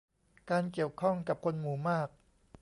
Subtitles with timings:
[0.49, 2.09] การเกี่ยวข้องกับคนหมู่มาก